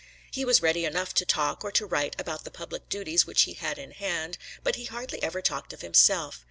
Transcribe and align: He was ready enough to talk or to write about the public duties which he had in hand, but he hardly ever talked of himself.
He 0.31 0.43
was 0.43 0.63
ready 0.63 0.83
enough 0.83 1.13
to 1.13 1.25
talk 1.27 1.63
or 1.63 1.71
to 1.73 1.85
write 1.85 2.15
about 2.19 2.43
the 2.43 2.49
public 2.49 2.89
duties 2.89 3.27
which 3.27 3.43
he 3.43 3.53
had 3.53 3.77
in 3.77 3.91
hand, 3.91 4.39
but 4.63 4.75
he 4.75 4.85
hardly 4.85 5.21
ever 5.21 5.43
talked 5.43 5.73
of 5.73 5.81
himself. 5.81 6.39